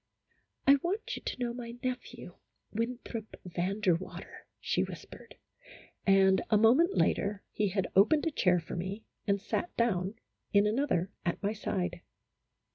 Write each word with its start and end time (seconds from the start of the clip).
"I 0.67 0.77
want 0.81 1.15
you 1.15 1.21
to 1.21 1.39
know 1.39 1.53
my 1.53 1.77
nephew, 1.83 2.37
Winthrop 2.71 3.35
Van 3.45 3.81
der 3.81 3.93
Water," 3.93 4.47
she 4.59 4.83
whispered, 4.83 5.35
and 6.07 6.41
a 6.49 6.57
moment 6.57 6.97
later 6.97 7.43
he 7.51 7.67
had 7.67 7.91
opened 7.95 8.25
a 8.25 8.31
chair 8.31 8.59
for 8.59 8.75
me, 8.75 9.03
and 9.27 9.39
sat 9.39 9.77
down 9.77 10.15
in 10.53 10.65
another 10.65 11.11
at 11.23 11.43
my 11.43 11.53
side. 11.53 12.01